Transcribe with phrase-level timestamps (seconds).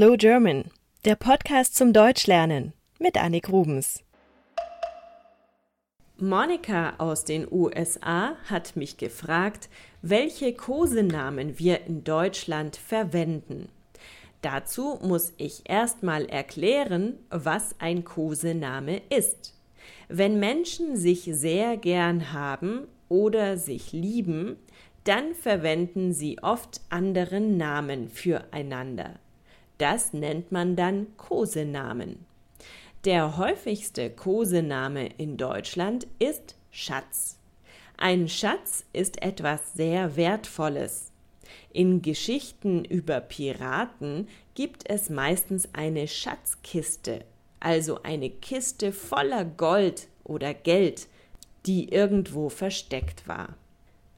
[0.00, 0.64] Slow German,
[1.04, 4.02] der Podcast zum Deutschlernen mit Annik Rubens.
[6.16, 9.68] Monika aus den USA hat mich gefragt,
[10.00, 13.68] welche Kosenamen wir in Deutschland verwenden.
[14.40, 19.54] Dazu muss ich erstmal erklären, was ein Kosename ist.
[20.08, 24.56] Wenn Menschen sich sehr gern haben oder sich lieben,
[25.04, 29.18] dann verwenden sie oft anderen Namen füreinander.
[29.80, 32.26] Das nennt man dann Kosenamen.
[33.06, 37.38] Der häufigste Kosename in Deutschland ist Schatz.
[37.96, 41.12] Ein Schatz ist etwas sehr Wertvolles.
[41.72, 47.24] In Geschichten über Piraten gibt es meistens eine Schatzkiste,
[47.58, 51.08] also eine Kiste voller Gold oder Geld,
[51.64, 53.56] die irgendwo versteckt war.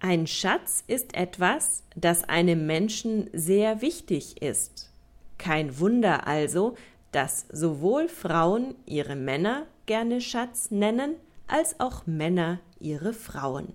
[0.00, 4.91] Ein Schatz ist etwas, das einem Menschen sehr wichtig ist.
[5.38, 6.76] Kein Wunder also,
[7.12, 11.16] dass sowohl Frauen ihre Männer gerne Schatz nennen,
[11.46, 13.74] als auch Männer ihre Frauen.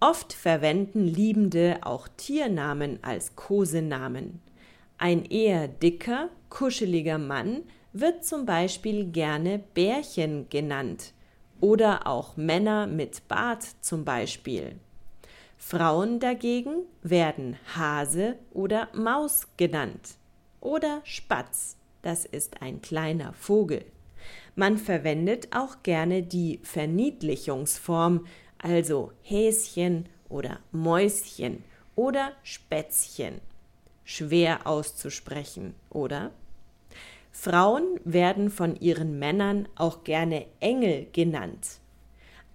[0.00, 4.40] Oft verwenden Liebende auch Tiernamen als Kosenamen.
[4.98, 11.12] Ein eher dicker, kuscheliger Mann wird zum Beispiel gerne Bärchen genannt
[11.60, 14.76] oder auch Männer mit Bart zum Beispiel.
[15.58, 20.16] Frauen dagegen werden Hase oder Maus genannt
[20.62, 23.84] oder Spatz, das ist ein kleiner Vogel.
[24.54, 28.26] Man verwendet auch gerne die Verniedlichungsform,
[28.58, 31.64] also Häschen oder Mäuschen
[31.96, 33.40] oder Spätzchen.
[34.04, 36.32] Schwer auszusprechen, oder?
[37.30, 41.78] Frauen werden von ihren Männern auch gerne Engel genannt.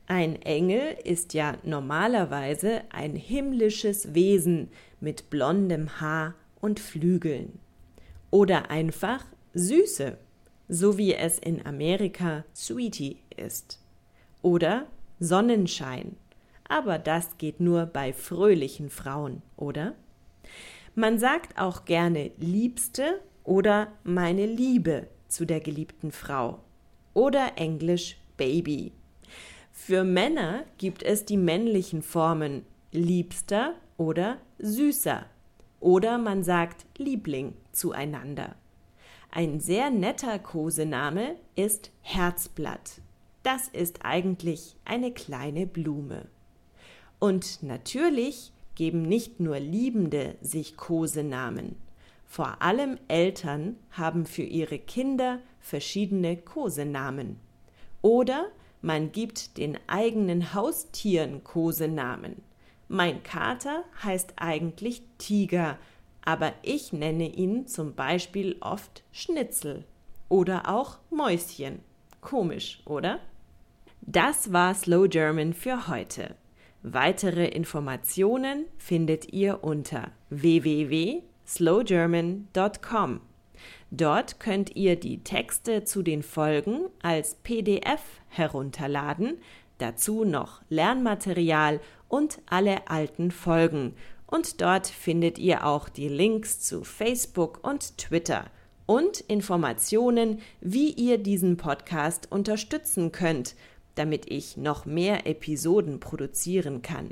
[0.05, 4.69] Ein Engel ist ja normalerweise ein himmlisches Wesen
[5.01, 7.59] mit blondem Haar und Flügeln.
[8.29, 10.17] Oder einfach Süße,
[10.67, 13.79] so wie es in Amerika Sweetie ist.
[14.41, 14.87] Oder
[15.19, 16.15] Sonnenschein,
[16.67, 19.95] aber das geht nur bei fröhlichen Frauen, oder?
[20.95, 26.59] Man sagt auch gerne Liebste oder meine Liebe zu der geliebten Frau.
[27.13, 28.91] Oder Englisch Baby.
[29.71, 35.25] Für Männer gibt es die männlichen Formen Liebster oder Süßer.
[35.79, 38.55] Oder man sagt Liebling zueinander.
[39.31, 43.01] Ein sehr netter Kosename ist Herzblatt.
[43.43, 46.27] Das ist eigentlich eine kleine Blume.
[47.19, 51.75] Und natürlich geben nicht nur Liebende sich Kosenamen.
[52.25, 57.39] Vor allem Eltern haben für ihre Kinder verschiedene Kosenamen.
[58.01, 58.47] Oder
[58.81, 62.41] man gibt den eigenen Haustieren Kosenamen.
[62.87, 65.77] Mein Kater heißt eigentlich Tiger,
[66.27, 69.85] aber ich nenne ihn zum Beispiel oft Schnitzel
[70.27, 71.79] oder auch Mäuschen.
[72.19, 73.21] Komisch, oder?
[74.01, 76.35] Das war Slow German für heute.
[76.83, 83.21] Weitere Informationen findet ihr unter www.slowgerman.com.
[83.91, 89.37] Dort könnt ihr die Texte zu den Folgen als PDF herunterladen,
[89.77, 93.93] dazu noch Lernmaterial und alle alten Folgen.
[94.27, 98.45] Und dort findet ihr auch die Links zu Facebook und Twitter
[98.85, 103.55] und Informationen, wie ihr diesen Podcast unterstützen könnt,
[103.95, 107.11] damit ich noch mehr Episoden produzieren kann.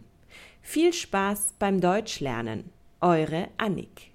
[0.62, 2.70] Viel Spaß beim Deutschlernen.
[3.02, 4.15] Eure Annik.